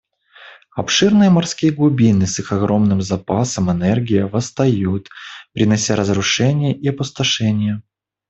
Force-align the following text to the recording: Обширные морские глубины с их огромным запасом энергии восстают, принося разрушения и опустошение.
Обширные 0.75 1.29
морские 1.29 1.71
глубины 1.71 2.25
с 2.25 2.39
их 2.39 2.51
огромным 2.53 3.03
запасом 3.03 3.69
энергии 3.71 4.21
восстают, 4.21 5.07
принося 5.53 5.95
разрушения 5.95 6.73
и 6.75 6.87
опустошение. 6.87 7.83